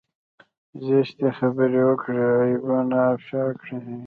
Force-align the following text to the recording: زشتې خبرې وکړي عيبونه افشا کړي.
زشتې 0.87 1.27
خبرې 1.37 1.81
وکړي 1.89 2.23
عيبونه 2.41 2.97
افشا 3.13 3.43
کړي. 3.61 3.77